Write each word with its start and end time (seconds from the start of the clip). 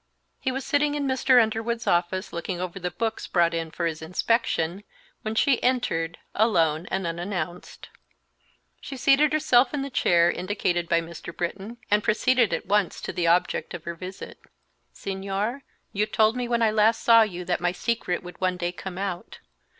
He 0.39 0.51
was 0.51 0.65
sitting 0.65 0.95
in 0.95 1.05
Mr. 1.05 1.39
Underwood's 1.39 1.85
office, 1.85 2.33
looking 2.33 2.59
over 2.59 2.79
the 2.79 2.89
books 2.89 3.27
brought 3.27 3.53
in 3.53 3.69
for 3.69 3.85
his 3.85 4.01
inspection, 4.01 4.83
when 5.21 5.35
she 5.35 5.61
entered, 5.61 6.17
alone 6.33 6.87
and 6.89 7.05
unannounced. 7.05 7.87
She 8.79 8.97
seated 8.97 9.31
herself 9.31 9.75
in 9.75 9.83
the 9.83 9.91
chair 9.91 10.31
indicated 10.31 10.89
by 10.89 11.01
Mr. 11.01 11.37
Britton 11.37 11.77
and 11.91 12.03
proceeded 12.03 12.51
at 12.51 12.65
once 12.65 12.99
to 13.01 13.13
the 13.13 13.27
object 13.27 13.75
of 13.75 13.83
her 13.83 13.93
visit. 13.93 14.39
"Señor, 14.91 15.61
you 15.93 16.07
told 16.07 16.35
me 16.35 16.47
when 16.47 16.63
I 16.63 16.71
last 16.71 17.03
saw 17.03 17.21
you 17.21 17.45
that 17.45 17.61
my 17.61 17.71
secret 17.71 18.23
would 18.23 18.41
one 18.41 18.57
day 18.57 18.71
come 18.71 18.97
out. 18.97 19.37